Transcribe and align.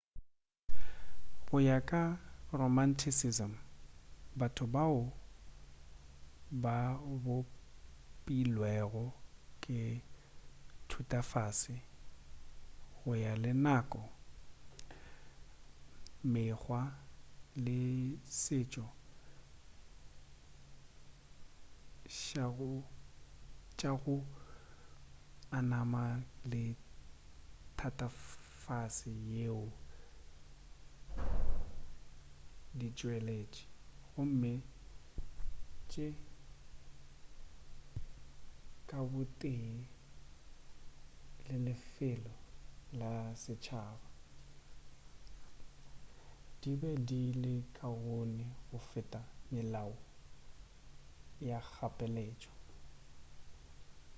go 1.47 1.57
ya 1.69 1.77
ka 1.89 2.03
romanticism 2.61 3.51
batho 4.39 4.65
bao 4.75 5.01
ba 6.63 6.75
bopilwego 7.25 9.05
ke 9.63 9.79
thutafase 10.89 11.73
go 12.97 13.11
ya 13.23 13.33
le 13.43 13.51
nako 13.65 14.01
mekgwa 16.31 16.81
le 17.65 17.79
setšo 18.41 18.85
tša 23.77 23.93
go 24.05 24.15
amana 25.59 26.23
le 26.51 26.63
thatafase 27.77 29.11
yeo 29.33 29.63
di 32.77 32.87
tšweletši 32.97 33.65
gomme 34.11 34.53
tše 35.91 36.07
ka 38.89 38.99
bo 39.09 39.21
tee 39.41 39.71
le 41.47 41.53
lefelo 41.65 42.33
la 42.99 43.11
setšhaba 43.43 44.07
di 46.61 46.71
be 46.79 46.91
di 47.07 47.21
le 47.43 47.53
kaone 47.77 48.45
go 48.67 48.77
feta 48.89 49.21
melao 49.51 49.95
ya 51.47 51.57
kgapeletšo 51.71 52.53